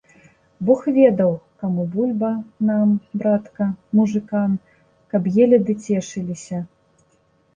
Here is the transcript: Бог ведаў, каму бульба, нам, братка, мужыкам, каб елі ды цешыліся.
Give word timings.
Бог 0.67 0.79
ведаў, 0.93 1.33
каму 1.63 1.83
бульба, 1.95 2.31
нам, 2.69 2.95
братка, 3.21 3.67
мужыкам, 3.99 4.55
каб 5.13 5.23
елі 5.43 5.57
ды 5.67 5.73
цешыліся. 5.89 6.63